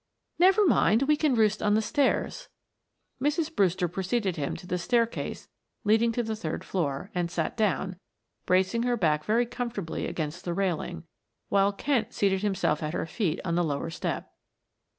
"Never 0.39 0.65
mind, 0.65 1.03
we 1.03 1.15
can 1.15 1.35
roost 1.35 1.61
on 1.61 1.75
the 1.75 1.79
stairs," 1.83 2.49
Mrs. 3.21 3.55
Brewster 3.55 3.87
preceded 3.87 4.35
him 4.35 4.55
to 4.55 4.65
the 4.65 4.79
staircase 4.79 5.47
leading 5.83 6.11
to 6.13 6.23
the 6.23 6.35
third 6.35 6.63
floor, 6.63 7.11
and 7.13 7.29
sat 7.29 7.55
down, 7.55 7.99
bracing 8.47 8.81
her 8.81 8.97
back 8.97 9.25
very 9.25 9.45
comfortably 9.45 10.07
against 10.07 10.43
the 10.43 10.55
railing, 10.55 11.03
while 11.49 11.71
Kent 11.71 12.13
seated 12.13 12.41
himself 12.41 12.81
at 12.81 12.93
her 12.93 13.05
feet 13.05 13.39
on 13.45 13.53
the 13.53 13.63
lower 13.63 13.91
step. 13.91 14.31